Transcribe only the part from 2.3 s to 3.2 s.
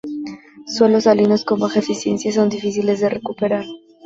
son difíciles de